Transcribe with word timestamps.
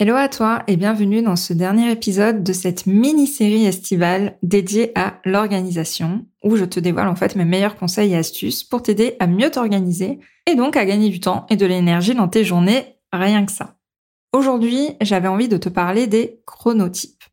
Hello 0.00 0.14
à 0.14 0.28
toi 0.28 0.62
et 0.68 0.76
bienvenue 0.76 1.22
dans 1.22 1.34
ce 1.34 1.52
dernier 1.52 1.90
épisode 1.90 2.44
de 2.44 2.52
cette 2.52 2.86
mini-série 2.86 3.66
estivale 3.66 4.38
dédiée 4.44 4.92
à 4.96 5.20
l'organisation 5.24 6.24
où 6.44 6.54
je 6.54 6.64
te 6.64 6.78
dévoile 6.78 7.08
en 7.08 7.16
fait 7.16 7.34
mes 7.34 7.44
meilleurs 7.44 7.74
conseils 7.74 8.12
et 8.12 8.16
astuces 8.16 8.62
pour 8.62 8.80
t'aider 8.80 9.16
à 9.18 9.26
mieux 9.26 9.50
t'organiser 9.50 10.20
et 10.46 10.54
donc 10.54 10.76
à 10.76 10.84
gagner 10.84 11.08
du 11.08 11.18
temps 11.18 11.46
et 11.50 11.56
de 11.56 11.66
l'énergie 11.66 12.14
dans 12.14 12.28
tes 12.28 12.44
journées, 12.44 12.94
rien 13.12 13.44
que 13.44 13.50
ça. 13.50 13.74
Aujourd'hui, 14.32 14.90
j'avais 15.00 15.26
envie 15.26 15.48
de 15.48 15.56
te 15.56 15.68
parler 15.68 16.06
des 16.06 16.42
chronotypes 16.46 17.24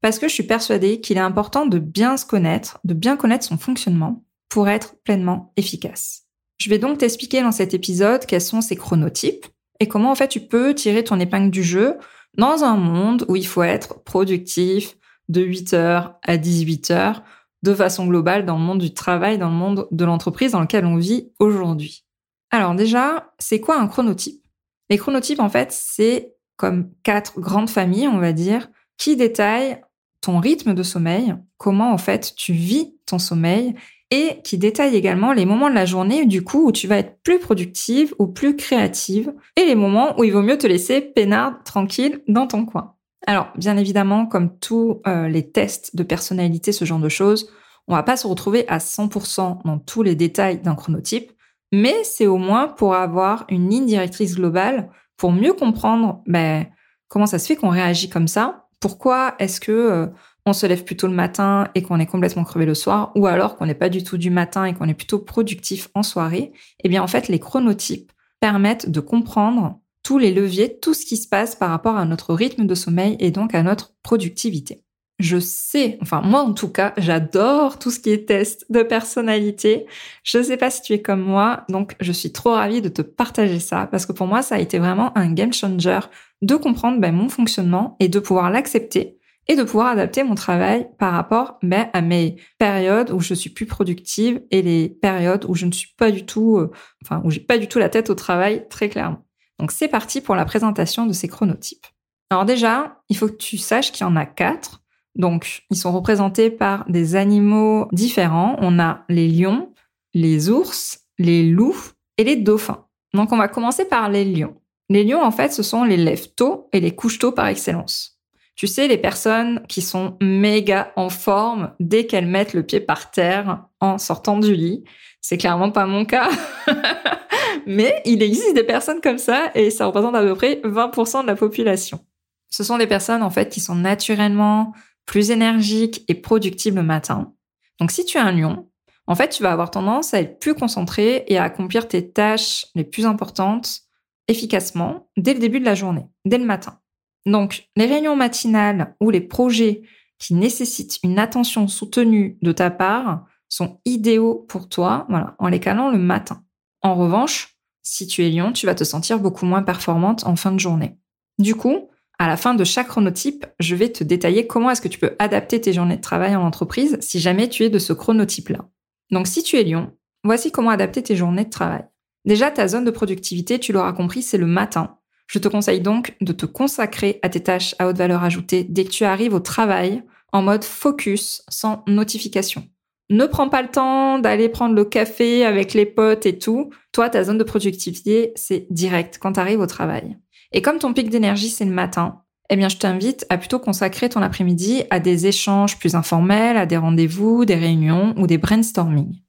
parce 0.00 0.20
que 0.20 0.28
je 0.28 0.34
suis 0.34 0.44
persuadée 0.44 1.00
qu'il 1.00 1.16
est 1.16 1.20
important 1.20 1.66
de 1.66 1.80
bien 1.80 2.16
se 2.16 2.24
connaître, 2.24 2.78
de 2.84 2.94
bien 2.94 3.16
connaître 3.16 3.46
son 3.46 3.58
fonctionnement 3.58 4.24
pour 4.48 4.68
être 4.68 4.94
pleinement 5.02 5.52
efficace. 5.56 6.28
Je 6.58 6.70
vais 6.70 6.78
donc 6.78 6.98
t'expliquer 6.98 7.42
dans 7.42 7.50
cet 7.50 7.74
épisode 7.74 8.26
quels 8.26 8.40
sont 8.40 8.60
ces 8.60 8.76
chronotypes 8.76 9.46
et 9.82 9.88
comment 9.88 10.12
en 10.12 10.14
fait 10.14 10.28
tu 10.28 10.38
peux 10.38 10.74
tirer 10.74 11.02
ton 11.02 11.18
épingle 11.18 11.50
du 11.50 11.64
jeu 11.64 11.96
dans 12.38 12.62
un 12.62 12.76
monde 12.76 13.24
où 13.28 13.34
il 13.34 13.46
faut 13.46 13.64
être 13.64 14.00
productif 14.04 14.96
de 15.28 15.44
8h 15.44 16.14
à 16.22 16.36
18h 16.36 17.22
de 17.64 17.74
façon 17.74 18.06
globale 18.06 18.46
dans 18.46 18.58
le 18.58 18.62
monde 18.62 18.78
du 18.78 18.94
travail, 18.94 19.38
dans 19.38 19.50
le 19.50 19.56
monde 19.56 19.88
de 19.90 20.04
l'entreprise 20.04 20.52
dans 20.52 20.60
lequel 20.60 20.86
on 20.86 20.96
vit 20.96 21.32
aujourd'hui. 21.40 22.04
Alors 22.52 22.76
déjà, 22.76 23.32
c'est 23.40 23.60
quoi 23.60 23.76
un 23.80 23.88
chronotype? 23.88 24.40
Les 24.88 24.98
chronotypes, 24.98 25.40
en 25.40 25.48
fait, 25.48 25.72
c'est 25.72 26.36
comme 26.56 26.92
quatre 27.02 27.40
grandes 27.40 27.70
familles, 27.70 28.06
on 28.06 28.18
va 28.18 28.32
dire, 28.32 28.68
qui 28.98 29.16
détaillent 29.16 29.80
ton 30.20 30.38
rythme 30.38 30.74
de 30.74 30.82
sommeil, 30.84 31.34
comment 31.56 31.92
en 31.92 31.98
fait 31.98 32.34
tu 32.36 32.52
vis 32.52 32.94
ton 33.04 33.18
sommeil 33.18 33.74
et 34.12 34.42
qui 34.44 34.58
détaille 34.58 34.94
également 34.94 35.32
les 35.32 35.46
moments 35.46 35.70
de 35.70 35.74
la 35.74 35.86
journée 35.86 36.26
du 36.26 36.44
coup 36.44 36.66
où 36.66 36.72
tu 36.72 36.86
vas 36.86 36.98
être 36.98 37.16
plus 37.24 37.38
productive 37.38 38.14
ou 38.18 38.26
plus 38.26 38.56
créative 38.56 39.32
et 39.56 39.64
les 39.64 39.74
moments 39.74 40.20
où 40.20 40.24
il 40.24 40.32
vaut 40.32 40.42
mieux 40.42 40.58
te 40.58 40.66
laisser 40.66 41.00
peinard 41.00 41.64
tranquille 41.64 42.20
dans 42.28 42.46
ton 42.46 42.66
coin. 42.66 42.94
Alors 43.26 43.48
bien 43.56 43.78
évidemment 43.78 44.26
comme 44.26 44.58
tous 44.58 45.00
euh, 45.06 45.28
les 45.28 45.50
tests 45.50 45.96
de 45.96 46.02
personnalité 46.02 46.72
ce 46.72 46.84
genre 46.84 46.98
de 46.98 47.08
choses, 47.08 47.50
on 47.88 47.94
va 47.94 48.02
pas 48.02 48.18
se 48.18 48.26
retrouver 48.26 48.68
à 48.68 48.78
100% 48.78 49.64
dans 49.64 49.78
tous 49.78 50.02
les 50.02 50.14
détails 50.14 50.60
d'un 50.60 50.74
chronotype, 50.74 51.32
mais 51.72 52.04
c'est 52.04 52.26
au 52.26 52.36
moins 52.36 52.68
pour 52.68 52.94
avoir 52.94 53.46
une 53.48 53.70
ligne 53.70 53.86
directrice 53.86 54.36
globale 54.36 54.90
pour 55.16 55.32
mieux 55.32 55.54
comprendre 55.54 56.22
ben, 56.26 56.66
comment 57.08 57.26
ça 57.26 57.38
se 57.38 57.46
fait 57.46 57.56
qu'on 57.56 57.70
réagit 57.70 58.10
comme 58.10 58.28
ça, 58.28 58.66
pourquoi 58.78 59.36
est-ce 59.38 59.58
que 59.58 59.72
euh, 59.72 60.06
on 60.46 60.52
se 60.52 60.66
lève 60.66 60.84
plutôt 60.84 61.06
le 61.06 61.14
matin 61.14 61.68
et 61.74 61.82
qu'on 61.82 62.00
est 62.00 62.06
complètement 62.06 62.44
crevé 62.44 62.66
le 62.66 62.74
soir, 62.74 63.12
ou 63.14 63.26
alors 63.26 63.56
qu'on 63.56 63.66
n'est 63.66 63.74
pas 63.74 63.88
du 63.88 64.02
tout 64.02 64.18
du 64.18 64.30
matin 64.30 64.64
et 64.64 64.74
qu'on 64.74 64.88
est 64.88 64.94
plutôt 64.94 65.18
productif 65.18 65.88
en 65.94 66.02
soirée, 66.02 66.52
eh 66.82 66.88
bien 66.88 67.02
en 67.02 67.06
fait 67.06 67.28
les 67.28 67.38
chronotypes 67.38 68.12
permettent 68.40 68.90
de 68.90 69.00
comprendre 69.00 69.78
tous 70.02 70.18
les 70.18 70.32
leviers, 70.32 70.80
tout 70.80 70.94
ce 70.94 71.06
qui 71.06 71.16
se 71.16 71.28
passe 71.28 71.54
par 71.54 71.70
rapport 71.70 71.96
à 71.96 72.04
notre 72.04 72.34
rythme 72.34 72.66
de 72.66 72.74
sommeil 72.74 73.16
et 73.20 73.30
donc 73.30 73.54
à 73.54 73.62
notre 73.62 73.94
productivité. 74.02 74.82
Je 75.20 75.38
sais, 75.38 75.98
enfin 76.02 76.20
moi 76.22 76.40
en 76.40 76.52
tout 76.52 76.68
cas, 76.68 76.92
j'adore 76.96 77.78
tout 77.78 77.92
ce 77.92 78.00
qui 78.00 78.10
est 78.10 78.26
test 78.26 78.66
de 78.70 78.82
personnalité. 78.82 79.86
Je 80.24 80.38
ne 80.38 80.42
sais 80.42 80.56
pas 80.56 80.70
si 80.70 80.82
tu 80.82 80.94
es 80.94 81.02
comme 81.02 81.22
moi, 81.22 81.62
donc 81.68 81.94
je 82.00 82.10
suis 82.10 82.32
trop 82.32 82.50
ravie 82.50 82.82
de 82.82 82.88
te 82.88 83.02
partager 83.02 83.60
ça 83.60 83.86
parce 83.86 84.06
que 84.06 84.12
pour 84.12 84.26
moi 84.26 84.42
ça 84.42 84.56
a 84.56 84.58
été 84.58 84.80
vraiment 84.80 85.16
un 85.16 85.32
game 85.32 85.52
changer 85.52 86.00
de 86.40 86.56
comprendre 86.56 86.98
ben, 86.98 87.14
mon 87.14 87.28
fonctionnement 87.28 87.96
et 88.00 88.08
de 88.08 88.18
pouvoir 88.18 88.50
l'accepter 88.50 89.20
et 89.48 89.56
de 89.56 89.62
pouvoir 89.62 89.88
adapter 89.88 90.22
mon 90.22 90.34
travail 90.34 90.88
par 90.98 91.12
rapport 91.12 91.58
ben, 91.62 91.88
à 91.92 92.00
mes 92.00 92.36
périodes 92.58 93.10
où 93.10 93.20
je 93.20 93.34
suis 93.34 93.50
plus 93.50 93.66
productive 93.66 94.40
et 94.50 94.62
les 94.62 94.88
périodes 94.88 95.44
où 95.46 95.54
je 95.54 95.66
ne 95.66 95.72
suis 95.72 95.94
pas 95.96 96.10
du 96.10 96.24
tout, 96.24 96.58
euh, 96.58 96.70
enfin 97.04 97.20
où 97.24 97.30
j'ai 97.30 97.40
pas 97.40 97.58
du 97.58 97.66
tout 97.68 97.78
la 97.78 97.88
tête 97.88 98.10
au 98.10 98.14
travail 98.14 98.66
très 98.68 98.88
clairement. 98.88 99.24
Donc 99.58 99.72
c'est 99.72 99.88
parti 99.88 100.20
pour 100.20 100.36
la 100.36 100.44
présentation 100.44 101.06
de 101.06 101.12
ces 101.12 101.28
chronotypes. 101.28 101.86
Alors 102.30 102.44
déjà, 102.44 103.02
il 103.08 103.16
faut 103.16 103.28
que 103.28 103.36
tu 103.36 103.58
saches 103.58 103.92
qu'il 103.92 104.06
y 104.06 104.08
en 104.08 104.16
a 104.16 104.26
quatre. 104.26 104.82
Donc 105.14 105.62
ils 105.70 105.76
sont 105.76 105.92
représentés 105.92 106.50
par 106.50 106.88
des 106.88 107.16
animaux 107.16 107.88
différents. 107.92 108.56
On 108.60 108.78
a 108.78 109.04
les 109.08 109.28
lions, 109.28 109.72
les 110.14 110.48
ours, 110.48 111.00
les 111.18 111.42
loups 111.42 111.92
et 112.16 112.24
les 112.24 112.36
dauphins. 112.36 112.86
Donc 113.12 113.32
on 113.32 113.36
va 113.36 113.48
commencer 113.48 113.84
par 113.84 114.08
les 114.08 114.24
lions. 114.24 114.56
Les 114.88 115.04
lions, 115.04 115.22
en 115.22 115.30
fait, 115.30 115.52
ce 115.52 115.62
sont 115.62 115.84
les 115.84 115.96
lève-tôt 115.96 116.68
et 116.72 116.80
les 116.80 116.94
couche-tôt 116.94 117.32
par 117.32 117.46
excellence. 117.46 118.11
Tu 118.54 118.66
sais, 118.66 118.86
les 118.86 118.98
personnes 118.98 119.62
qui 119.68 119.82
sont 119.82 120.16
méga 120.20 120.92
en 120.96 121.08
forme 121.08 121.74
dès 121.80 122.06
qu'elles 122.06 122.26
mettent 122.26 122.54
le 122.54 122.64
pied 122.64 122.80
par 122.80 123.10
terre 123.10 123.64
en 123.80 123.98
sortant 123.98 124.38
du 124.38 124.54
lit. 124.54 124.84
C'est 125.20 125.38
clairement 125.38 125.70
pas 125.70 125.86
mon 125.86 126.04
cas. 126.04 126.28
Mais 127.66 128.02
il 128.04 128.22
existe 128.22 128.54
des 128.54 128.64
personnes 128.64 129.00
comme 129.00 129.18
ça 129.18 129.50
et 129.54 129.70
ça 129.70 129.86
représente 129.86 130.14
à 130.14 130.22
peu 130.22 130.34
près 130.34 130.60
20% 130.64 131.22
de 131.22 131.26
la 131.26 131.36
population. 131.36 132.04
Ce 132.50 132.64
sont 132.64 132.76
des 132.76 132.86
personnes, 132.86 133.22
en 133.22 133.30
fait, 133.30 133.48
qui 133.48 133.60
sont 133.60 133.74
naturellement 133.74 134.72
plus 135.06 135.30
énergiques 135.30 136.04
et 136.08 136.14
productives 136.14 136.74
le 136.74 136.82
matin. 136.82 137.32
Donc, 137.80 137.90
si 137.90 138.04
tu 138.04 138.18
es 138.18 138.20
un 138.20 138.32
lion, 138.32 138.68
en 139.06 139.14
fait, 139.14 139.30
tu 139.30 139.42
vas 139.42 139.52
avoir 139.52 139.70
tendance 139.70 140.14
à 140.14 140.20
être 140.20 140.38
plus 140.38 140.54
concentré 140.54 141.24
et 141.28 141.38
à 141.38 141.44
accomplir 141.44 141.88
tes 141.88 142.10
tâches 142.10 142.66
les 142.74 142.84
plus 142.84 143.06
importantes 143.06 143.80
efficacement 144.28 145.08
dès 145.16 145.34
le 145.34 145.40
début 145.40 145.60
de 145.60 145.64
la 145.64 145.74
journée, 145.74 146.06
dès 146.24 146.38
le 146.38 146.44
matin. 146.44 146.78
Donc, 147.26 147.68
les 147.76 147.86
réunions 147.86 148.16
matinales 148.16 148.96
ou 149.00 149.10
les 149.10 149.20
projets 149.20 149.82
qui 150.18 150.34
nécessitent 150.34 150.98
une 151.02 151.18
attention 151.18 151.68
soutenue 151.68 152.38
de 152.42 152.52
ta 152.52 152.70
part 152.70 153.26
sont 153.48 153.80
idéaux 153.84 154.46
pour 154.48 154.68
toi, 154.68 155.06
en 155.38 155.48
les 155.48 155.60
calant 155.60 155.90
le 155.90 155.98
matin. 155.98 156.42
En 156.80 156.94
revanche, 156.94 157.56
si 157.82 158.06
tu 158.06 158.24
es 158.24 158.30
lion, 158.30 158.52
tu 158.52 158.66
vas 158.66 158.74
te 158.74 158.84
sentir 158.84 159.18
beaucoup 159.18 159.46
moins 159.46 159.62
performante 159.62 160.24
en 160.26 160.36
fin 160.36 160.52
de 160.52 160.60
journée. 160.60 160.96
Du 161.38 161.54
coup, 161.54 161.90
à 162.18 162.28
la 162.28 162.36
fin 162.36 162.54
de 162.54 162.64
chaque 162.64 162.88
chronotype, 162.88 163.46
je 163.58 163.74
vais 163.74 163.90
te 163.90 164.04
détailler 164.04 164.46
comment 164.46 164.70
est-ce 164.70 164.80
que 164.80 164.88
tu 164.88 164.98
peux 164.98 165.16
adapter 165.18 165.60
tes 165.60 165.72
journées 165.72 165.96
de 165.96 166.02
travail 166.02 166.36
en 166.36 166.46
entreprise 166.46 166.98
si 167.00 167.18
jamais 167.18 167.48
tu 167.48 167.64
es 167.64 167.70
de 167.70 167.78
ce 167.78 167.92
chronotype-là. 167.92 168.68
Donc 169.10 169.26
si 169.26 169.42
tu 169.42 169.56
es 169.56 169.64
lion, 169.64 169.92
voici 170.22 170.52
comment 170.52 170.70
adapter 170.70 171.02
tes 171.02 171.16
journées 171.16 171.44
de 171.44 171.50
travail. 171.50 171.84
Déjà, 172.24 172.50
ta 172.52 172.68
zone 172.68 172.84
de 172.84 172.90
productivité, 172.92 173.58
tu 173.58 173.72
l'auras 173.72 173.92
compris, 173.92 174.22
c'est 174.22 174.38
le 174.38 174.46
matin. 174.46 174.98
Je 175.32 175.38
te 175.38 175.48
conseille 175.48 175.80
donc 175.80 176.14
de 176.20 176.34
te 176.34 176.44
consacrer 176.44 177.18
à 177.22 177.30
tes 177.30 177.40
tâches 177.40 177.74
à 177.78 177.88
haute 177.88 177.96
valeur 177.96 178.22
ajoutée 178.22 178.64
dès 178.64 178.84
que 178.84 178.90
tu 178.90 179.04
arrives 179.04 179.32
au 179.32 179.40
travail 179.40 180.02
en 180.30 180.42
mode 180.42 180.62
focus, 180.62 181.42
sans 181.48 181.82
notification. 181.86 182.68
Ne 183.08 183.24
prends 183.24 183.48
pas 183.48 183.62
le 183.62 183.70
temps 183.70 184.18
d'aller 184.18 184.50
prendre 184.50 184.74
le 184.74 184.84
café 184.84 185.46
avec 185.46 185.72
les 185.72 185.86
potes 185.86 186.26
et 186.26 186.38
tout. 186.38 186.68
Toi, 186.92 187.08
ta 187.08 187.24
zone 187.24 187.38
de 187.38 187.44
productivité, 187.44 188.32
c'est 188.36 188.66
direct 188.68 189.16
quand 189.22 189.32
tu 189.32 189.40
arrives 189.40 189.60
au 189.60 189.66
travail. 189.66 190.18
Et 190.52 190.60
comme 190.60 190.78
ton 190.78 190.92
pic 190.92 191.08
d'énergie, 191.08 191.48
c'est 191.48 191.64
le 191.64 191.72
matin, 191.72 192.20
eh 192.50 192.56
bien, 192.56 192.68
je 192.68 192.76
t'invite 192.76 193.24
à 193.30 193.38
plutôt 193.38 193.58
consacrer 193.58 194.10
ton 194.10 194.20
après-midi 194.20 194.82
à 194.90 195.00
des 195.00 195.26
échanges 195.26 195.78
plus 195.78 195.94
informels, 195.94 196.58
à 196.58 196.66
des 196.66 196.76
rendez-vous, 196.76 197.46
des 197.46 197.54
réunions 197.54 198.12
ou 198.18 198.26
des 198.26 198.36
brainstorming. 198.36 199.22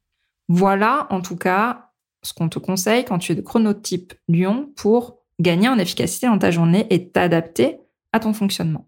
Voilà, 0.50 1.08
en 1.12 1.22
tout 1.22 1.38
cas, 1.38 1.92
ce 2.24 2.34
qu'on 2.34 2.50
te 2.50 2.60
conseille 2.60 3.06
quand 3.06 3.20
tu 3.20 3.32
es 3.32 3.36
de 3.36 3.42
chronotype 3.42 4.14
Lyon 4.28 4.70
pour 4.76 5.23
gagner 5.40 5.70
en 5.70 5.80
efficacité 5.80 6.28
dans 6.28 6.38
ta 6.38 6.52
journée 6.52 6.88
et 6.90 7.10
t'adapter 7.10 7.80
à 8.12 8.20
ton 8.20 8.34
fonctionnement. 8.34 8.88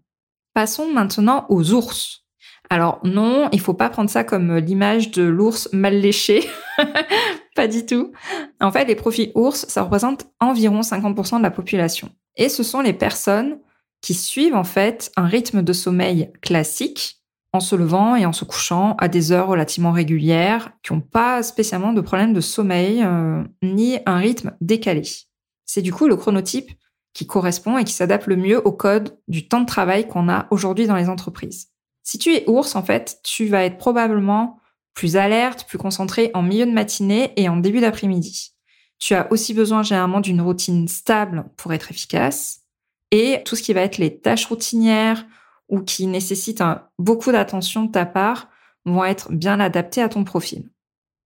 Passons 0.54 0.92
maintenant 0.92 1.46
aux 1.48 1.72
ours. 1.72 2.24
Alors 2.70 3.00
non, 3.04 3.48
il 3.52 3.60
faut 3.60 3.74
pas 3.74 3.90
prendre 3.90 4.10
ça 4.10 4.24
comme 4.24 4.56
l'image 4.56 5.10
de 5.10 5.22
l'ours 5.22 5.68
mal 5.72 6.00
léché. 6.00 6.44
pas 7.54 7.68
du 7.68 7.86
tout. 7.86 8.12
En 8.60 8.72
fait, 8.72 8.86
les 8.86 8.96
profils 8.96 9.30
ours, 9.34 9.66
ça 9.68 9.82
représente 9.82 10.26
environ 10.40 10.80
50% 10.80 11.38
de 11.38 11.42
la 11.42 11.50
population. 11.50 12.10
Et 12.36 12.48
ce 12.48 12.62
sont 12.62 12.80
les 12.80 12.92
personnes 12.92 13.58
qui 14.00 14.14
suivent 14.14 14.56
en 14.56 14.64
fait 14.64 15.10
un 15.16 15.26
rythme 15.26 15.62
de 15.62 15.72
sommeil 15.72 16.30
classique 16.42 17.22
en 17.52 17.60
se 17.60 17.74
levant 17.74 18.16
et 18.16 18.26
en 18.26 18.32
se 18.32 18.44
couchant 18.44 18.94
à 18.98 19.08
des 19.08 19.32
heures 19.32 19.48
relativement 19.48 19.92
régulières, 19.92 20.70
qui 20.82 20.92
n'ont 20.92 21.00
pas 21.00 21.42
spécialement 21.42 21.92
de 21.92 22.00
problème 22.00 22.32
de 22.32 22.40
sommeil 22.40 23.02
euh, 23.02 23.42
ni 23.62 23.98
un 24.04 24.18
rythme 24.18 24.54
décalé. 24.60 25.02
C'est 25.66 25.82
du 25.82 25.92
coup 25.92 26.08
le 26.08 26.16
chronotype 26.16 26.70
qui 27.12 27.26
correspond 27.26 27.78
et 27.78 27.84
qui 27.84 27.92
s'adapte 27.92 28.26
le 28.26 28.36
mieux 28.36 28.66
au 28.66 28.72
code 28.72 29.18
du 29.28 29.48
temps 29.48 29.60
de 29.60 29.66
travail 29.66 30.06
qu'on 30.06 30.28
a 30.28 30.46
aujourd'hui 30.50 30.86
dans 30.86 30.96
les 30.96 31.08
entreprises. 31.08 31.68
Si 32.02 32.18
tu 32.18 32.34
es 32.34 32.48
ours, 32.48 32.76
en 32.76 32.82
fait, 32.82 33.18
tu 33.24 33.46
vas 33.46 33.64
être 33.64 33.78
probablement 33.78 34.60
plus 34.94 35.16
alerte, 35.16 35.66
plus 35.66 35.78
concentré 35.78 36.30
en 36.34 36.42
milieu 36.42 36.66
de 36.66 36.72
matinée 36.72 37.32
et 37.36 37.48
en 37.48 37.56
début 37.56 37.80
d'après-midi. 37.80 38.52
Tu 38.98 39.14
as 39.14 39.30
aussi 39.30 39.54
besoin 39.54 39.82
généralement 39.82 40.20
d'une 40.20 40.40
routine 40.40 40.88
stable 40.88 41.46
pour 41.56 41.72
être 41.72 41.90
efficace. 41.90 42.62
Et 43.10 43.42
tout 43.44 43.56
ce 43.56 43.62
qui 43.62 43.72
va 43.72 43.82
être 43.82 43.98
les 43.98 44.20
tâches 44.20 44.46
routinières 44.46 45.26
ou 45.68 45.80
qui 45.80 46.06
nécessitent 46.06 46.62
beaucoup 46.98 47.32
d'attention 47.32 47.84
de 47.84 47.92
ta 47.92 48.06
part 48.06 48.48
vont 48.84 49.04
être 49.04 49.32
bien 49.32 49.60
adaptés 49.60 50.00
à 50.00 50.08
ton 50.08 50.24
profil. 50.24 50.70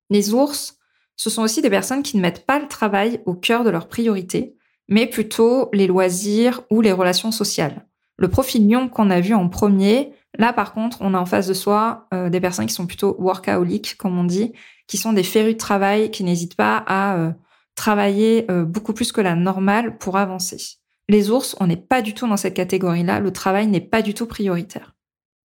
Les 0.09 0.35
ours, 0.35 0.80
ce 1.20 1.28
sont 1.28 1.43
aussi 1.43 1.61
des 1.61 1.69
personnes 1.69 2.02
qui 2.02 2.17
ne 2.17 2.22
mettent 2.22 2.46
pas 2.46 2.58
le 2.58 2.67
travail 2.67 3.20
au 3.26 3.34
cœur 3.34 3.62
de 3.62 3.69
leurs 3.69 3.88
priorités, 3.88 4.56
mais 4.88 5.06
plutôt 5.06 5.69
les 5.75 5.87
loisirs 5.87 6.62
ou 6.70 6.81
les 6.81 6.93
relations 6.93 7.31
sociales. 7.31 7.84
Le 8.17 8.28
profil 8.28 8.67
lion 8.67 8.88
qu'on 8.88 9.11
a 9.11 9.20
vu 9.20 9.34
en 9.34 9.50
premier, 9.50 10.14
là 10.38 10.55
par 10.55 10.72
contre, 10.72 10.96
on 11.02 11.12
a 11.12 11.19
en 11.19 11.26
face 11.26 11.46
de 11.46 11.52
soi 11.52 12.08
euh, 12.14 12.31
des 12.31 12.40
personnes 12.40 12.64
qui 12.64 12.72
sont 12.72 12.87
plutôt 12.87 13.17
workaholiques, 13.19 13.99
comme 13.99 14.19
on 14.19 14.25
dit, 14.25 14.55
qui 14.87 14.96
sont 14.96 15.12
des 15.12 15.22
férus 15.22 15.52
de 15.52 15.58
travail, 15.58 16.11
qui 16.11 16.25
n'hésitent 16.25 16.56
pas 16.56 16.78
à 16.87 17.17
euh, 17.17 17.32
travailler 17.75 18.50
euh, 18.50 18.64
beaucoup 18.64 18.94
plus 18.94 19.12
que 19.12 19.20
la 19.20 19.34
normale 19.34 19.99
pour 19.99 20.17
avancer. 20.17 20.78
Les 21.11 21.31
ours, 21.31 21.55
on 21.61 21.67
n'est 21.67 21.76
pas 21.76 22.00
du 22.00 22.14
tout 22.14 22.26
dans 22.26 22.38
cette 22.38 22.55
catégorie-là, 22.55 23.20
le 23.20 23.31
travail 23.31 23.67
n'est 23.67 23.81
pas 23.82 24.00
du 24.00 24.14
tout 24.14 24.25
prioritaire. 24.25 24.94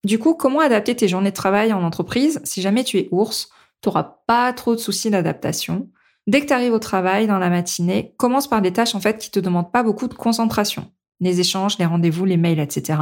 Du 0.05 0.19
coup, 0.19 0.35
comment 0.35 0.61
adapter 0.61 0.95
tes 0.95 1.09
journées 1.09 1.31
de 1.31 1.35
travail 1.35 1.73
en 1.73 1.83
entreprise 1.83 2.39
si 2.45 2.61
jamais 2.61 2.85
tu 2.85 2.97
es 2.97 3.09
ours 3.11 3.49
Tu 3.85 3.89
n'auras 3.89 4.17
pas 4.25 4.51
trop 4.51 4.73
de 4.73 4.79
soucis 4.79 5.11
d'adaptation. 5.11 5.91
Dès 6.25 6.41
que 6.41 6.47
tu 6.47 6.53
arrives 6.53 6.73
au 6.73 6.79
travail 6.79 7.27
dans 7.27 7.37
la 7.37 7.51
matinée, 7.51 8.15
commence 8.17 8.47
par 8.47 8.63
des 8.63 8.73
tâches 8.73 8.95
en 8.95 8.99
fait 8.99 9.19
qui 9.19 9.29
te 9.29 9.39
demandent 9.39 9.71
pas 9.71 9.83
beaucoup 9.83 10.07
de 10.07 10.15
concentration. 10.15 10.91
Les 11.19 11.39
échanges, 11.39 11.77
les 11.77 11.85
rendez-vous, 11.85 12.25
les 12.25 12.35
mails, 12.35 12.59
etc. 12.59 12.97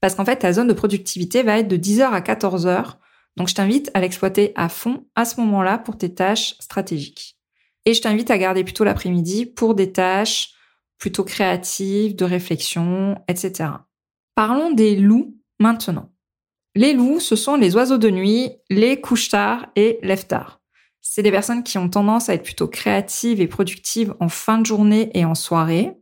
Parce 0.00 0.14
qu'en 0.14 0.24
fait, 0.24 0.36
ta 0.36 0.54
zone 0.54 0.68
de 0.68 0.72
productivité 0.72 1.42
va 1.42 1.58
être 1.58 1.68
de 1.68 1.76
10h 1.76 2.04
à 2.04 2.20
14h. 2.20 2.94
Donc, 3.36 3.48
je 3.48 3.54
t'invite 3.54 3.90
à 3.92 4.00
l'exploiter 4.00 4.52
à 4.56 4.70
fond 4.70 5.04
à 5.16 5.26
ce 5.26 5.38
moment-là 5.42 5.76
pour 5.76 5.98
tes 5.98 6.14
tâches 6.14 6.54
stratégiques. 6.60 7.36
Et 7.84 7.92
je 7.92 8.00
t'invite 8.00 8.30
à 8.30 8.38
garder 8.38 8.64
plutôt 8.64 8.84
l'après-midi 8.84 9.44
pour 9.44 9.74
des 9.74 9.92
tâches 9.92 10.54
plutôt 10.96 11.24
créatives, 11.24 12.16
de 12.16 12.24
réflexion, 12.24 13.20
etc. 13.28 13.68
Parlons 14.34 14.72
des 14.72 14.96
loups 14.96 15.36
maintenant. 15.60 16.11
Les 16.74 16.94
loups, 16.94 17.20
ce 17.20 17.36
sont 17.36 17.56
les 17.56 17.76
oiseaux 17.76 17.98
de 17.98 18.10
nuit, 18.10 18.50
les 18.70 19.00
couche-tard 19.00 19.66
et 19.76 19.98
lève-tard. 20.02 20.60
C'est 21.02 21.22
des 21.22 21.30
personnes 21.30 21.62
qui 21.62 21.76
ont 21.76 21.88
tendance 21.88 22.28
à 22.28 22.34
être 22.34 22.44
plutôt 22.44 22.68
créatives 22.68 23.40
et 23.40 23.46
productives 23.46 24.14
en 24.20 24.28
fin 24.28 24.58
de 24.58 24.64
journée 24.64 25.10
et 25.14 25.24
en 25.24 25.34
soirée. 25.34 25.92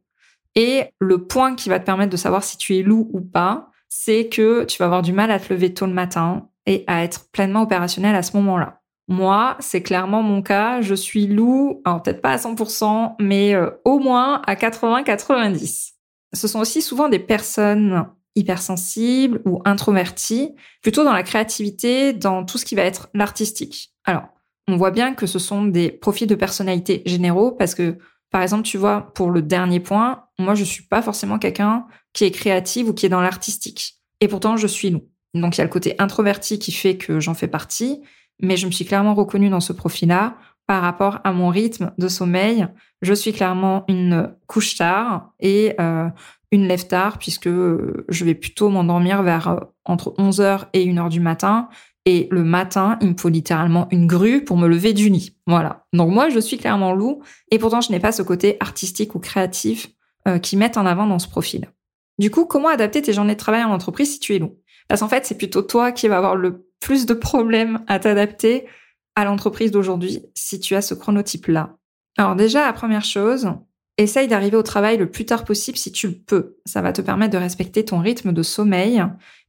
Et 0.54 0.84
le 1.00 1.26
point 1.26 1.56
qui 1.56 1.68
va 1.68 1.80
te 1.80 1.86
permettre 1.86 2.12
de 2.12 2.16
savoir 2.16 2.44
si 2.44 2.56
tu 2.56 2.76
es 2.76 2.82
loup 2.82 3.10
ou 3.12 3.20
pas, 3.20 3.70
c'est 3.88 4.28
que 4.28 4.64
tu 4.64 4.78
vas 4.78 4.84
avoir 4.84 5.02
du 5.02 5.12
mal 5.12 5.30
à 5.30 5.40
te 5.40 5.52
lever 5.52 5.74
tôt 5.74 5.86
le 5.86 5.92
matin 5.92 6.48
et 6.66 6.84
à 6.86 7.02
être 7.02 7.30
pleinement 7.32 7.62
opérationnel 7.62 8.14
à 8.14 8.22
ce 8.22 8.36
moment-là. 8.36 8.80
Moi, 9.08 9.56
c'est 9.58 9.82
clairement 9.82 10.22
mon 10.22 10.40
cas. 10.40 10.82
Je 10.82 10.94
suis 10.94 11.26
loup, 11.26 11.82
alors 11.84 12.00
peut-être 12.02 12.22
pas 12.22 12.30
à 12.30 12.36
100%, 12.36 13.16
mais 13.18 13.54
euh, 13.54 13.70
au 13.84 13.98
moins 13.98 14.40
à 14.46 14.54
80-90. 14.54 15.94
Ce 16.32 16.46
sont 16.46 16.60
aussi 16.60 16.80
souvent 16.80 17.08
des 17.08 17.18
personnes 17.18 18.06
hypersensible 18.40 19.40
ou 19.44 19.62
introverti, 19.64 20.54
plutôt 20.82 21.04
dans 21.04 21.12
la 21.12 21.22
créativité, 21.22 22.12
dans 22.12 22.44
tout 22.44 22.58
ce 22.58 22.64
qui 22.64 22.74
va 22.74 22.82
être 22.82 23.08
l'artistique. 23.14 23.92
Alors, 24.04 24.24
on 24.66 24.76
voit 24.76 24.90
bien 24.90 25.14
que 25.14 25.26
ce 25.26 25.38
sont 25.38 25.64
des 25.64 25.90
profils 25.90 26.26
de 26.26 26.34
personnalité 26.34 27.02
généraux 27.06 27.52
parce 27.52 27.74
que, 27.74 27.98
par 28.30 28.42
exemple, 28.42 28.62
tu 28.62 28.78
vois, 28.78 29.12
pour 29.14 29.30
le 29.30 29.42
dernier 29.42 29.80
point, 29.80 30.24
moi, 30.38 30.54
je 30.54 30.64
suis 30.64 30.84
pas 30.84 31.02
forcément 31.02 31.38
quelqu'un 31.38 31.86
qui 32.12 32.24
est 32.24 32.30
créatif 32.30 32.88
ou 32.88 32.94
qui 32.94 33.06
est 33.06 33.10
dans 33.10 33.20
l'artistique. 33.20 33.96
Et 34.20 34.28
pourtant, 34.28 34.56
je 34.56 34.66
suis 34.66 34.90
nous. 34.90 35.02
Donc, 35.34 35.56
il 35.56 35.58
y 35.58 35.62
a 35.62 35.64
le 35.64 35.70
côté 35.70 35.94
introverti 35.98 36.58
qui 36.58 36.72
fait 36.72 36.96
que 36.96 37.20
j'en 37.20 37.34
fais 37.34 37.48
partie, 37.48 38.00
mais 38.40 38.56
je 38.56 38.66
me 38.66 38.72
suis 38.72 38.84
clairement 38.84 39.14
reconnue 39.14 39.50
dans 39.50 39.60
ce 39.60 39.72
profil-là 39.72 40.36
par 40.66 40.82
rapport 40.82 41.18
à 41.24 41.32
mon 41.32 41.48
rythme 41.48 41.92
de 41.98 42.08
sommeil. 42.08 42.66
Je 43.02 43.12
suis 43.12 43.32
clairement 43.32 43.84
une 43.88 44.32
couche 44.46 44.76
tard 44.76 45.32
et 45.40 45.74
euh, 45.80 46.08
une 46.52 46.66
lève 46.66 46.86
tard 46.86 47.18
puisque 47.18 47.46
euh, 47.46 48.04
je 48.08 48.24
vais 48.24 48.34
plutôt 48.34 48.68
m'endormir 48.68 49.22
vers 49.22 49.48
euh, 49.48 49.60
entre 49.84 50.14
11h 50.18 50.66
et 50.72 50.86
1h 50.86 51.08
du 51.08 51.20
matin. 51.20 51.68
Et 52.06 52.28
le 52.30 52.42
matin, 52.44 52.98
il 53.02 53.10
me 53.10 53.16
faut 53.16 53.28
littéralement 53.28 53.86
une 53.90 54.06
grue 54.06 54.42
pour 54.42 54.56
me 54.56 54.66
lever 54.66 54.94
du 54.94 55.10
lit. 55.10 55.36
Voilà. 55.46 55.84
Donc 55.92 56.10
moi, 56.10 56.30
je 56.30 56.40
suis 56.40 56.56
clairement 56.56 56.94
loup 56.94 57.22
et 57.50 57.58
pourtant, 57.58 57.80
je 57.80 57.92
n'ai 57.92 58.00
pas 58.00 58.10
ce 58.10 58.22
côté 58.22 58.56
artistique 58.60 59.14
ou 59.14 59.18
créatif 59.18 59.90
euh, 60.26 60.38
qui 60.38 60.56
met 60.56 60.78
en 60.78 60.86
avant 60.86 61.06
dans 61.06 61.18
ce 61.18 61.28
profil. 61.28 61.70
Du 62.18 62.30
coup, 62.30 62.46
comment 62.46 62.68
adapter 62.68 63.02
tes 63.02 63.12
journées 63.12 63.34
de 63.34 63.38
travail 63.38 63.64
en 63.64 63.70
entreprise 63.70 64.12
si 64.12 64.18
tu 64.18 64.34
es 64.34 64.38
loup? 64.38 64.56
Parce 64.88 65.02
qu'en 65.02 65.08
fait, 65.08 65.24
c'est 65.26 65.38
plutôt 65.38 65.62
toi 65.62 65.92
qui 65.92 66.08
vas 66.08 66.16
avoir 66.16 66.36
le 66.36 66.66
plus 66.80 67.06
de 67.06 67.14
problèmes 67.14 67.80
à 67.86 67.98
t'adapter 67.98 68.66
à 69.14 69.24
l'entreprise 69.24 69.70
d'aujourd'hui 69.70 70.20
si 70.34 70.58
tu 70.58 70.74
as 70.74 70.82
ce 70.82 70.94
chronotype-là. 70.94 71.76
Alors 72.16 72.34
déjà, 72.34 72.64
la 72.66 72.72
première 72.72 73.04
chose, 73.04 73.52
Essaye 74.00 74.28
d'arriver 74.28 74.56
au 74.56 74.62
travail 74.62 74.96
le 74.96 75.10
plus 75.10 75.26
tard 75.26 75.44
possible 75.44 75.76
si 75.76 75.92
tu 75.92 76.08
le 76.08 76.14
peux. 76.14 76.56
Ça 76.64 76.80
va 76.80 76.90
te 76.90 77.02
permettre 77.02 77.34
de 77.34 77.38
respecter 77.38 77.84
ton 77.84 77.98
rythme 77.98 78.32
de 78.32 78.42
sommeil 78.42 79.04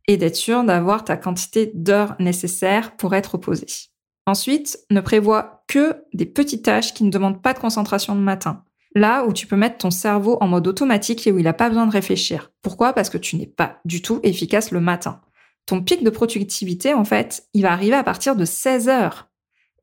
et 0.10 0.18
d'être 0.18 0.36
sûr 0.36 0.66
d'avoir 0.66 1.06
ta 1.06 1.16
quantité 1.16 1.72
d'heures 1.74 2.18
nécessaires 2.20 2.98
pour 2.98 3.16
être 3.16 3.36
reposé. 3.36 3.66
Ensuite, 4.26 4.78
ne 4.90 5.00
prévois 5.00 5.64
que 5.70 6.04
des 6.14 6.26
petites 6.26 6.66
tâches 6.66 6.94
qui 6.94 7.06
ne 7.06 7.10
demandent 7.10 7.42
pas 7.42 7.54
de 7.54 7.60
concentration 7.60 8.14
le 8.14 8.20
matin. 8.20 8.66
Là 8.94 9.24
où 9.26 9.32
tu 9.32 9.48
peux 9.48 9.56
mettre 9.56 9.78
ton 9.78 9.90
cerveau 9.90 10.38
en 10.42 10.50
mode 10.50 10.68
automatique 10.68 11.26
et 11.26 11.32
où 11.32 11.38
il 11.38 11.46
n'a 11.46 11.54
pas 11.54 11.70
besoin 11.70 11.88
de 11.88 11.94
réfléchir. 11.94 12.52
Pourquoi? 12.62 12.92
Parce 12.92 13.10
que 13.10 13.18
tu 13.18 13.38
n'es 13.38 13.48
pas 13.48 13.80
du 13.86 14.02
tout 14.02 14.20
efficace 14.22 14.72
le 14.72 14.82
matin. 14.82 15.22
Ton 15.66 15.82
pic 15.82 16.04
de 16.04 16.10
productivité, 16.10 16.94
en 16.94 17.06
fait, 17.06 17.48
il 17.54 17.62
va 17.62 17.72
arriver 17.72 17.96
à 17.96 18.04
partir 18.04 18.36
de 18.36 18.44
16 18.44 18.90
heures. 18.90 19.30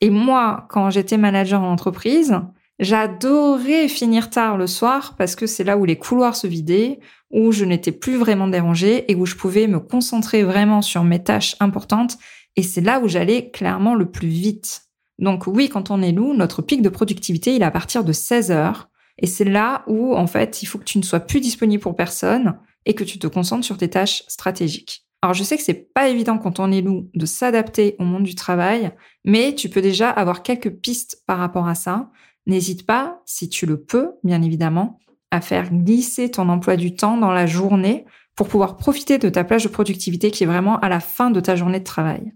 Et 0.02 0.10
moi, 0.10 0.66
quand 0.68 0.90
j'étais 0.90 1.16
manager 1.16 1.62
en 1.62 1.72
entreprise, 1.72 2.38
J'adorais 2.78 3.88
finir 3.88 4.30
tard 4.30 4.56
le 4.56 4.68
soir 4.68 5.16
parce 5.18 5.34
que 5.34 5.46
c'est 5.46 5.64
là 5.64 5.76
où 5.76 5.84
les 5.84 5.98
couloirs 5.98 6.36
se 6.36 6.46
vidaient, 6.46 7.00
où 7.30 7.50
je 7.50 7.64
n'étais 7.64 7.92
plus 7.92 8.16
vraiment 8.16 8.46
dérangée 8.46 9.10
et 9.10 9.16
où 9.16 9.26
je 9.26 9.34
pouvais 9.34 9.66
me 9.66 9.80
concentrer 9.80 10.44
vraiment 10.44 10.80
sur 10.80 11.02
mes 11.02 11.22
tâches 11.22 11.56
importantes. 11.58 12.18
Et 12.54 12.62
c'est 12.62 12.80
là 12.80 13.00
où 13.00 13.08
j'allais 13.08 13.50
clairement 13.50 13.94
le 13.94 14.10
plus 14.10 14.28
vite. 14.28 14.82
Donc 15.18 15.48
oui, 15.48 15.68
quand 15.68 15.90
on 15.90 16.02
est 16.02 16.12
loup, 16.12 16.34
notre 16.34 16.62
pic 16.62 16.80
de 16.80 16.88
productivité, 16.88 17.54
il 17.54 17.62
est 17.62 17.66
à 17.66 17.70
partir 17.72 18.04
de 18.04 18.12
16 18.12 18.52
heures. 18.52 18.88
Et 19.18 19.26
c'est 19.26 19.44
là 19.44 19.82
où, 19.88 20.14
en 20.14 20.28
fait, 20.28 20.62
il 20.62 20.66
faut 20.66 20.78
que 20.78 20.84
tu 20.84 20.98
ne 20.98 21.02
sois 21.02 21.20
plus 21.20 21.40
disponible 21.40 21.82
pour 21.82 21.96
personne 21.96 22.56
et 22.86 22.94
que 22.94 23.02
tu 23.02 23.18
te 23.18 23.26
concentres 23.26 23.64
sur 23.64 23.76
tes 23.76 23.90
tâches 23.90 24.22
stratégiques. 24.28 25.04
Alors 25.20 25.34
je 25.34 25.42
sais 25.42 25.56
que 25.56 25.64
c'est 25.64 25.92
pas 25.92 26.08
évident 26.08 26.38
quand 26.38 26.60
on 26.60 26.70
est 26.70 26.80
loup 26.80 27.10
de 27.14 27.26
s'adapter 27.26 27.96
au 27.98 28.04
monde 28.04 28.22
du 28.22 28.36
travail, 28.36 28.92
mais 29.24 29.52
tu 29.54 29.68
peux 29.68 29.82
déjà 29.82 30.10
avoir 30.10 30.44
quelques 30.44 30.70
pistes 30.70 31.24
par 31.26 31.38
rapport 31.38 31.66
à 31.66 31.74
ça. 31.74 32.10
N'hésite 32.48 32.86
pas, 32.86 33.22
si 33.26 33.48
tu 33.48 33.66
le 33.66 33.80
peux, 33.80 34.12
bien 34.24 34.42
évidemment, 34.42 34.98
à 35.30 35.42
faire 35.42 35.70
glisser 35.70 36.30
ton 36.30 36.48
emploi 36.48 36.76
du 36.76 36.96
temps 36.96 37.18
dans 37.18 37.30
la 37.30 37.46
journée 37.46 38.06
pour 38.34 38.48
pouvoir 38.48 38.78
profiter 38.78 39.18
de 39.18 39.28
ta 39.28 39.44
plage 39.44 39.64
de 39.64 39.68
productivité 39.68 40.30
qui 40.30 40.44
est 40.44 40.46
vraiment 40.46 40.80
à 40.80 40.88
la 40.88 41.00
fin 41.00 41.30
de 41.30 41.40
ta 41.40 41.56
journée 41.56 41.80
de 41.80 41.84
travail. 41.84 42.32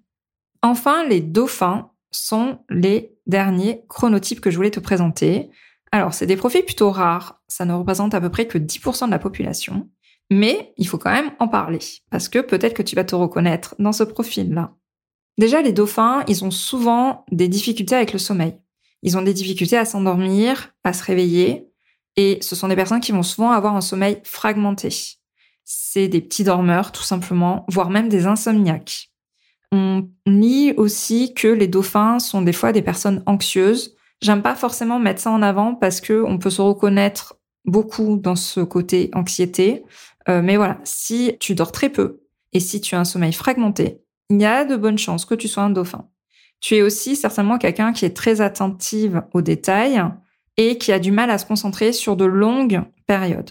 Enfin, 0.60 1.04
les 1.08 1.20
dauphins 1.20 1.90
sont 2.10 2.58
les 2.68 3.16
derniers 3.26 3.84
chronotypes 3.88 4.40
que 4.40 4.50
je 4.50 4.56
voulais 4.56 4.70
te 4.70 4.80
présenter. 4.80 5.50
Alors, 5.92 6.12
c'est 6.12 6.26
des 6.26 6.36
profils 6.36 6.64
plutôt 6.64 6.90
rares, 6.90 7.40
ça 7.48 7.64
ne 7.64 7.72
représente 7.72 8.14
à 8.14 8.20
peu 8.20 8.28
près 8.28 8.46
que 8.46 8.58
10% 8.58 9.06
de 9.06 9.10
la 9.10 9.18
population, 9.18 9.88
mais 10.30 10.74
il 10.76 10.86
faut 10.86 10.98
quand 10.98 11.12
même 11.12 11.32
en 11.38 11.48
parler, 11.48 11.80
parce 12.10 12.28
que 12.28 12.38
peut-être 12.38 12.74
que 12.74 12.82
tu 12.82 12.96
vas 12.96 13.04
te 13.04 13.14
reconnaître 13.14 13.74
dans 13.78 13.92
ce 13.92 14.04
profil-là. 14.04 14.74
Déjà, 15.38 15.62
les 15.62 15.72
dauphins, 15.72 16.24
ils 16.28 16.44
ont 16.44 16.50
souvent 16.50 17.24
des 17.30 17.48
difficultés 17.48 17.94
avec 17.94 18.12
le 18.12 18.18
sommeil. 18.18 18.58
Ils 19.02 19.18
ont 19.18 19.22
des 19.22 19.34
difficultés 19.34 19.76
à 19.76 19.84
s'endormir, 19.84 20.72
à 20.84 20.92
se 20.92 21.04
réveiller, 21.04 21.68
et 22.16 22.38
ce 22.42 22.54
sont 22.54 22.68
des 22.68 22.76
personnes 22.76 23.00
qui 23.00 23.12
vont 23.12 23.22
souvent 23.22 23.50
avoir 23.50 23.74
un 23.74 23.80
sommeil 23.80 24.20
fragmenté. 24.24 24.90
C'est 25.64 26.08
des 26.08 26.20
petits 26.20 26.44
dormeurs, 26.44 26.92
tout 26.92 27.02
simplement, 27.02 27.64
voire 27.68 27.90
même 27.90 28.08
des 28.08 28.26
insomniaques. 28.26 29.10
On 29.72 30.08
lit 30.26 30.74
aussi 30.76 31.32
que 31.34 31.48
les 31.48 31.66
dauphins 31.68 32.18
sont 32.18 32.42
des 32.42 32.52
fois 32.52 32.72
des 32.72 32.82
personnes 32.82 33.22
anxieuses. 33.26 33.96
J'aime 34.20 34.42
pas 34.42 34.54
forcément 34.54 34.98
mettre 34.98 35.22
ça 35.22 35.30
en 35.30 35.40
avant 35.40 35.74
parce 35.74 36.00
que 36.00 36.22
on 36.26 36.38
peut 36.38 36.50
se 36.50 36.60
reconnaître 36.60 37.36
beaucoup 37.64 38.18
dans 38.18 38.36
ce 38.36 38.60
côté 38.60 39.10
anxiété. 39.14 39.84
Euh, 40.28 40.42
mais 40.42 40.56
voilà, 40.56 40.78
si 40.84 41.36
tu 41.40 41.54
dors 41.54 41.72
très 41.72 41.88
peu 41.88 42.20
et 42.52 42.60
si 42.60 42.80
tu 42.80 42.94
as 42.94 43.00
un 43.00 43.04
sommeil 43.04 43.32
fragmenté, 43.32 44.02
il 44.28 44.40
y 44.40 44.44
a 44.44 44.64
de 44.64 44.76
bonnes 44.76 44.98
chances 44.98 45.24
que 45.24 45.34
tu 45.34 45.48
sois 45.48 45.62
un 45.62 45.70
dauphin. 45.70 46.06
Tu 46.62 46.76
es 46.76 46.82
aussi 46.82 47.16
certainement 47.16 47.58
quelqu'un 47.58 47.92
qui 47.92 48.04
est 48.04 48.16
très 48.16 48.40
attentive 48.40 49.22
aux 49.34 49.42
détails 49.42 50.02
et 50.56 50.78
qui 50.78 50.92
a 50.92 51.00
du 51.00 51.10
mal 51.10 51.30
à 51.30 51.36
se 51.36 51.44
concentrer 51.44 51.92
sur 51.92 52.16
de 52.16 52.24
longues 52.24 52.82
périodes. 53.06 53.50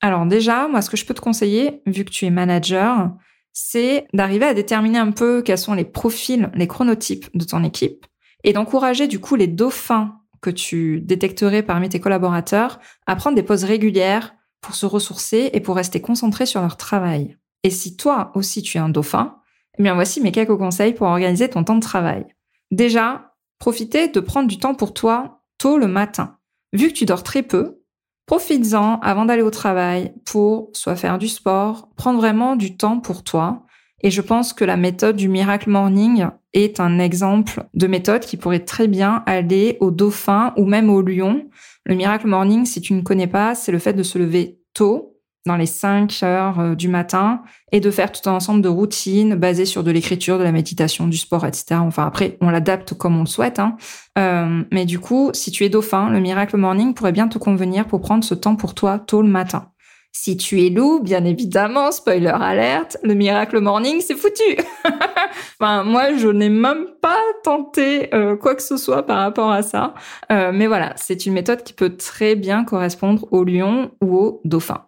Alors 0.00 0.24
déjà, 0.24 0.66
moi, 0.66 0.80
ce 0.80 0.88
que 0.88 0.96
je 0.96 1.04
peux 1.04 1.14
te 1.14 1.20
conseiller, 1.20 1.82
vu 1.86 2.04
que 2.04 2.10
tu 2.10 2.24
es 2.24 2.30
manager, 2.30 3.10
c'est 3.52 4.06
d'arriver 4.14 4.46
à 4.46 4.54
déterminer 4.54 4.98
un 4.98 5.10
peu 5.10 5.42
quels 5.42 5.58
sont 5.58 5.74
les 5.74 5.84
profils, 5.84 6.50
les 6.54 6.66
chronotypes 6.66 7.28
de 7.34 7.44
ton 7.44 7.62
équipe 7.62 8.06
et 8.42 8.52
d'encourager 8.52 9.06
du 9.06 9.18
coup 9.18 9.36
les 9.36 9.48
dauphins 9.48 10.18
que 10.40 10.50
tu 10.50 11.00
détecterais 11.00 11.62
parmi 11.62 11.88
tes 11.88 12.00
collaborateurs 12.00 12.80
à 13.06 13.16
prendre 13.16 13.36
des 13.36 13.42
pauses 13.42 13.64
régulières 13.64 14.34
pour 14.60 14.74
se 14.74 14.86
ressourcer 14.86 15.50
et 15.52 15.60
pour 15.60 15.76
rester 15.76 16.00
concentrés 16.00 16.46
sur 16.46 16.60
leur 16.60 16.76
travail. 16.76 17.36
Et 17.64 17.70
si 17.70 17.96
toi 17.96 18.30
aussi 18.34 18.62
tu 18.62 18.78
es 18.78 18.80
un 18.80 18.88
dauphin, 18.88 19.40
eh 19.78 19.82
bien 19.82 19.94
voici 19.94 20.20
mes 20.20 20.32
quelques 20.32 20.56
conseils 20.56 20.94
pour 20.94 21.06
organiser 21.06 21.48
ton 21.50 21.64
temps 21.64 21.74
de 21.74 21.80
travail. 21.80 22.26
Déjà, 22.70 23.34
profitez 23.58 24.08
de 24.08 24.20
prendre 24.20 24.48
du 24.48 24.58
temps 24.58 24.74
pour 24.74 24.94
toi 24.94 25.42
tôt 25.58 25.78
le 25.78 25.86
matin. 25.86 26.38
Vu 26.72 26.88
que 26.88 26.94
tu 26.94 27.04
dors 27.04 27.22
très 27.22 27.42
peu, 27.42 27.80
Profites-en 28.26 28.98
avant 29.02 29.24
d'aller 29.24 29.42
au 29.42 29.50
travail 29.50 30.12
pour 30.24 30.70
soit 30.72 30.96
faire 30.96 31.16
du 31.16 31.28
sport, 31.28 31.88
prendre 31.94 32.18
vraiment 32.18 32.56
du 32.56 32.76
temps 32.76 32.98
pour 32.98 33.22
toi. 33.22 33.62
Et 34.02 34.10
je 34.10 34.20
pense 34.20 34.52
que 34.52 34.64
la 34.64 34.76
méthode 34.76 35.14
du 35.14 35.28
Miracle 35.28 35.70
Morning 35.70 36.26
est 36.52 36.80
un 36.80 36.98
exemple 36.98 37.64
de 37.74 37.86
méthode 37.86 38.22
qui 38.22 38.36
pourrait 38.36 38.64
très 38.64 38.88
bien 38.88 39.22
aller 39.26 39.76
au 39.80 39.92
dauphin 39.92 40.52
ou 40.56 40.64
même 40.64 40.90
au 40.90 41.02
lion. 41.02 41.48
Le 41.84 41.94
Miracle 41.94 42.26
Morning, 42.26 42.64
si 42.64 42.80
tu 42.80 42.94
ne 42.94 43.02
connais 43.02 43.28
pas, 43.28 43.54
c'est 43.54 43.72
le 43.72 43.78
fait 43.78 43.92
de 43.92 44.02
se 44.02 44.18
lever 44.18 44.58
tôt, 44.74 45.15
dans 45.46 45.56
les 45.56 45.66
5 45.66 46.22
heures 46.22 46.60
euh, 46.60 46.74
du 46.74 46.88
matin 46.88 47.42
et 47.72 47.80
de 47.80 47.90
faire 47.90 48.12
tout 48.12 48.28
un 48.28 48.34
ensemble 48.34 48.62
de 48.62 48.68
routines 48.68 49.34
basées 49.34 49.64
sur 49.64 49.82
de 49.82 49.90
l'écriture, 49.90 50.38
de 50.38 50.44
la 50.44 50.52
méditation, 50.52 51.06
du 51.06 51.16
sport, 51.16 51.46
etc. 51.46 51.76
Enfin 51.80 52.06
après, 52.06 52.36
on 52.40 52.50
l'adapte 52.50 52.94
comme 52.94 53.16
on 53.16 53.20
le 53.20 53.26
souhaite. 53.26 53.58
Hein. 53.58 53.76
Euh, 54.18 54.62
mais 54.72 54.84
du 54.84 54.98
coup, 54.98 55.30
si 55.32 55.50
tu 55.50 55.64
es 55.64 55.68
dauphin, 55.68 56.10
le 56.10 56.20
Miracle 56.20 56.56
Morning 56.56 56.94
pourrait 56.94 57.12
bien 57.12 57.28
te 57.28 57.38
convenir 57.38 57.86
pour 57.86 58.00
prendre 58.00 58.24
ce 58.24 58.34
temps 58.34 58.56
pour 58.56 58.74
toi 58.74 58.98
tôt 58.98 59.22
le 59.22 59.28
matin. 59.28 59.70
Si 60.12 60.38
tu 60.38 60.64
es 60.64 60.70
loup, 60.70 61.00
bien 61.00 61.26
évidemment, 61.26 61.92
spoiler 61.92 62.28
alerte, 62.28 62.96
le 63.02 63.12
Miracle 63.12 63.60
Morning, 63.60 64.00
c'est 64.00 64.16
foutu. 64.16 64.56
enfin, 65.60 65.84
moi, 65.84 66.16
je 66.16 66.28
n'ai 66.28 66.48
même 66.48 66.86
pas 67.02 67.20
tenté 67.44 68.14
euh, 68.14 68.34
quoi 68.34 68.54
que 68.54 68.62
ce 68.62 68.78
soit 68.78 69.04
par 69.04 69.18
rapport 69.18 69.50
à 69.50 69.62
ça. 69.62 69.92
Mais 70.30 70.68
voilà, 70.68 70.94
c'est 70.96 71.26
une 71.26 71.34
méthode 71.34 71.62
qui 71.62 71.74
peut 71.74 71.96
très 71.96 72.34
bien 72.34 72.64
correspondre 72.64 73.28
au 73.30 73.44
lion 73.44 73.90
ou 74.00 74.16
au 74.16 74.40
dauphin. 74.44 74.86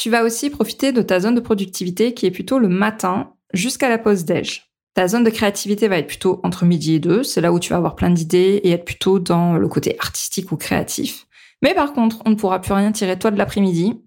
Tu 0.00 0.08
vas 0.08 0.24
aussi 0.24 0.48
profiter 0.48 0.92
de 0.92 1.02
ta 1.02 1.20
zone 1.20 1.34
de 1.34 1.40
productivité 1.40 2.14
qui 2.14 2.24
est 2.24 2.30
plutôt 2.30 2.58
le 2.58 2.68
matin 2.68 3.34
jusqu'à 3.52 3.90
la 3.90 3.98
pause 3.98 4.24
déj. 4.24 4.72
Ta 4.94 5.06
zone 5.06 5.24
de 5.24 5.28
créativité 5.28 5.88
va 5.88 5.98
être 5.98 6.06
plutôt 6.06 6.40
entre 6.42 6.64
midi 6.64 6.94
et 6.94 6.98
deux. 7.00 7.22
C'est 7.22 7.42
là 7.42 7.52
où 7.52 7.60
tu 7.60 7.68
vas 7.68 7.76
avoir 7.76 7.96
plein 7.96 8.08
d'idées 8.08 8.62
et 8.64 8.70
être 8.70 8.86
plutôt 8.86 9.18
dans 9.18 9.58
le 9.58 9.68
côté 9.68 9.96
artistique 9.98 10.52
ou 10.52 10.56
créatif. 10.56 11.26
Mais 11.60 11.74
par 11.74 11.92
contre, 11.92 12.22
on 12.24 12.30
ne 12.30 12.34
pourra 12.34 12.62
plus 12.62 12.72
rien 12.72 12.92
tirer 12.92 13.18
toi 13.18 13.30
de 13.30 13.36
l'après-midi. 13.36 14.00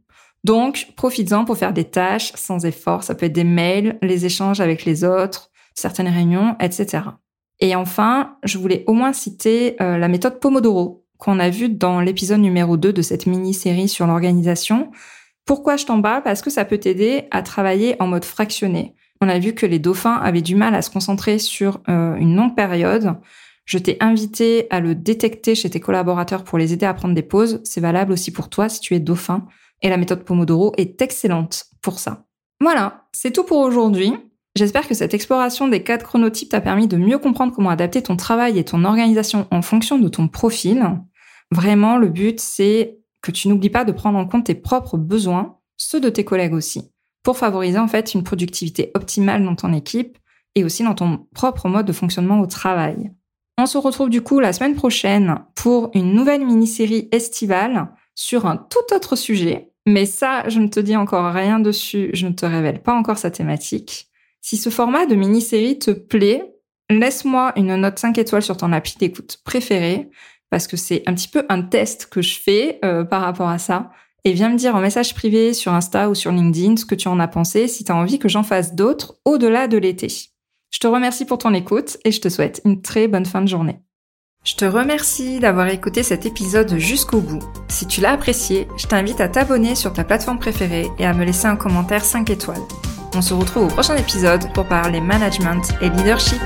Donc, 0.44 0.88
profites-en 0.98 1.46
pour 1.46 1.60
faire 1.60 1.74
des 1.74 1.86
tâches 1.86 2.32
sans 2.34 2.66
effort. 2.66 3.04
Ça 3.04 3.14
peut 3.14 3.28
être 3.28 3.34
des 3.34 3.44
mails, 3.44 4.00
les 4.02 4.26
échanges 4.26 4.62
avec 4.62 4.86
les 4.86 5.04
autres, 5.04 5.52
certaines 5.76 6.10
réunions, 6.10 6.56
etc. 6.60 7.04
Et 7.60 7.76
enfin, 7.76 8.38
je 8.42 8.58
voulais 8.58 8.84
au 8.88 8.94
moins 8.94 9.14
citer 9.14 9.76
euh, 9.80 10.00
la 10.00 10.08
méthode 10.08 10.40
Pomodoro 10.40 11.06
qu'on 11.20 11.40
a 11.40 11.52
vue 11.52 11.70
dans 11.70 12.02
l'épisode 12.02 12.40
numéro 12.40 12.78
2 12.78 12.92
de 12.92 13.02
cette 13.04 13.28
mini-série 13.28 13.88
sur 13.88 14.08
l'organisation. 14.08 14.90
Pourquoi 15.46 15.78
je 15.78 15.86
t'en 15.86 16.02
parle 16.02 16.24
Parce 16.24 16.42
que 16.42 16.50
ça 16.50 16.66
peut 16.66 16.78
t'aider 16.78 17.28
à 17.32 17.42
travailler 17.42 17.96
en 18.02 18.08
mode 18.08 18.26
fractionné. 18.26 18.96
On 19.22 19.30
a 19.30 19.40
vu 19.40 19.54
que 19.54 19.66
les 19.66 19.80
dauphins 19.80 20.16
avaient 20.16 20.42
du 20.42 20.56
mal 20.56 20.76
à 20.76 20.82
se 20.82 20.90
concentrer 20.90 21.40
sur 21.40 21.82
euh, 21.90 22.16
une 22.16 22.36
longue 22.36 22.56
période. 22.56 23.16
Je 23.66 23.78
t'ai 23.78 23.98
invité 24.02 24.68
à 24.70 24.80
le 24.80 24.96
détecter 24.96 25.56
chez 25.56 25.70
tes 25.70 25.80
collaborateurs 25.80 26.44
pour 26.44 26.58
les 26.58 26.74
aider 26.74 26.86
à 26.86 26.94
prendre 26.94 27.16
des 27.16 27.24
pauses. 27.24 27.62
C'est 27.64 27.80
valable 27.80 28.12
aussi 28.12 28.32
pour 28.32 28.50
toi 28.50 28.68
si 28.68 28.80
tu 28.80 28.94
es 28.96 29.00
dauphin. 29.00 29.46
Et 29.82 29.90
la 29.90 29.98
méthode 29.98 30.24
Pomodoro 30.24 30.74
est 30.78 31.02
excellente 31.02 31.66
pour 31.82 32.00
ça. 32.00 32.26
Voilà, 32.60 33.06
c'est 33.12 33.32
tout 33.32 33.44
pour 33.44 33.60
aujourd'hui. 33.60 34.14
J'espère 34.56 34.88
que 34.88 34.94
cette 34.94 35.14
exploration 35.14 35.68
des 35.68 35.84
quatre 35.84 36.06
chronotypes 36.06 36.50
t'a 36.50 36.62
permis 36.62 36.88
de 36.88 36.98
mieux 36.98 37.18
comprendre 37.18 37.54
comment 37.54 37.70
adapter 37.70 38.04
ton 38.04 38.16
travail 38.16 38.60
et 38.60 38.64
ton 38.64 38.86
organisation 38.86 39.48
en 39.52 39.62
fonction 39.62 39.98
de 39.98 40.08
ton 40.08 40.28
profil. 40.28 40.86
Vraiment, 41.52 41.98
le 41.98 42.08
but, 42.08 42.40
c'est 42.40 43.00
que 43.24 43.32
tu 43.32 43.48
n'oublies 43.48 43.72
pas 43.72 43.86
de 43.86 43.92
prendre 43.92 44.20
en 44.20 44.28
compte 44.28 44.46
tes 44.46 44.54
propres 44.54 44.98
besoins, 44.98 45.58
ceux 45.78 46.00
de 46.00 46.10
tes 46.10 46.26
collègues 46.26 46.54
aussi, 46.54 46.92
pour 47.24 47.38
favoriser 47.38 47.80
en 47.80 47.88
fait 47.88 48.14
une 48.14 48.24
productivité 48.24 48.92
optimale 48.94 49.44
dans 49.44 49.56
ton 49.56 49.74
équipe 49.74 50.20
et 50.54 50.64
aussi 50.64 50.84
dans 50.84 50.94
ton 50.94 51.26
propre 51.34 51.68
mode 51.68 51.88
de 51.88 51.94
fonctionnement 51.94 52.42
au 52.42 52.46
travail. 52.46 53.12
On 53.58 53.66
se 53.66 53.78
retrouve 53.78 54.10
du 54.10 54.22
coup 54.22 54.40
la 54.40 54.54
semaine 54.54 54.76
prochaine 54.76 55.40
pour 55.56 55.90
une 55.94 56.14
nouvelle 56.14 56.46
mini-série 56.46 57.08
estivale 57.12 57.88
sur 58.14 58.46
un 58.46 58.58
tout 58.58 58.94
autre 58.94 59.16
sujet. 59.16 59.72
Mais 59.86 60.06
ça, 60.06 60.48
je 60.50 60.60
ne 60.60 60.68
te 60.68 60.80
dis 60.80 60.96
encore 60.96 61.34
rien 61.34 61.60
dessus, 61.60 62.10
je 62.14 62.28
ne 62.28 62.34
te 62.34 62.46
révèle 62.46 62.82
pas 62.82 62.94
encore 62.94 63.18
sa 63.18 63.32
thématique. 63.32 64.10
Si 64.42 64.58
ce 64.58 64.70
format 64.70 65.06
de 65.06 65.16
mini-série 65.16 65.80
te 65.80 65.92
plaît, 65.92 66.54
laisse-moi 66.90 67.54
une 67.56 67.76
note 67.76 68.00
5 68.00 68.18
étoiles 68.18 68.44
sur 68.44 68.58
ton 68.58 68.74
appli 68.74 68.96
d'écoute 68.98 69.40
préférée 69.44 70.10
parce 70.54 70.68
que 70.68 70.78
c'est 70.78 71.02
un 71.08 71.16
petit 71.16 71.30
peu 71.30 71.48
un 71.50 71.64
test 71.64 72.06
que 72.12 72.22
je 72.22 72.40
fais 72.40 72.78
euh, 72.86 73.04
par 73.04 73.24
rapport 73.24 73.50
à 73.50 73.58
ça. 73.58 73.90
Et 74.24 74.34
viens 74.34 74.50
me 74.50 74.56
dire 74.56 74.76
en 74.76 74.82
message 74.82 75.16
privé 75.16 75.52
sur 75.52 75.74
Insta 75.74 76.12
ou 76.12 76.14
sur 76.14 76.32
LinkedIn 76.32 76.78
ce 76.78 76.86
que 76.86 76.94
tu 76.94 77.08
en 77.08 77.20
as 77.20 77.28
pensé, 77.28 77.68
si 77.68 77.84
tu 77.84 77.92
as 77.92 77.96
envie 77.96 78.20
que 78.20 78.30
j'en 78.30 78.44
fasse 78.44 78.76
d'autres 78.76 79.16
au-delà 79.26 79.68
de 79.68 79.80
l'été. 79.80 80.10
Je 80.70 80.78
te 80.78 80.86
remercie 80.86 81.26
pour 81.26 81.40
ton 81.40 81.56
écoute 81.56 81.98
et 82.06 82.12
je 82.12 82.22
te 82.22 82.30
souhaite 82.30 82.62
une 82.66 82.84
très 82.84 83.08
bonne 83.08 83.26
fin 83.26 83.42
de 83.42 83.48
journée. 83.48 83.80
Je 84.44 84.54
te 84.54 84.66
remercie 84.66 85.40
d'avoir 85.40 85.70
écouté 85.70 86.04
cet 86.04 86.28
épisode 86.28 86.78
jusqu'au 86.78 87.20
bout. 87.20 87.42
Si 87.68 87.88
tu 87.88 88.00
l'as 88.00 88.12
apprécié, 88.12 88.68
je 88.78 88.86
t'invite 88.86 89.22
à 89.22 89.30
t'abonner 89.30 89.74
sur 89.74 89.92
ta 89.92 90.04
plateforme 90.04 90.38
préférée 90.38 90.86
et 91.00 91.06
à 91.08 91.16
me 91.16 91.26
laisser 91.26 91.48
un 91.48 91.56
commentaire 91.56 92.06
5 92.06 92.30
étoiles. 92.30 92.62
On 93.16 93.24
se 93.24 93.34
retrouve 93.34 93.64
au 93.64 93.70
prochain 93.70 93.96
épisode 93.96 94.54
pour 94.54 94.68
parler 94.68 95.02
management 95.02 95.64
et 95.82 95.90
leadership. 95.90 96.40